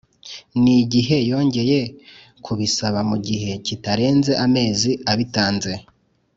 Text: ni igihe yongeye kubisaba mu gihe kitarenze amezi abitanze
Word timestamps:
ni 0.61 0.73
igihe 0.83 1.17
yongeye 1.31 1.79
kubisaba 2.45 2.99
mu 3.09 3.17
gihe 3.27 3.51
kitarenze 3.65 4.31
amezi 4.45 4.91
abitanze 5.11 5.73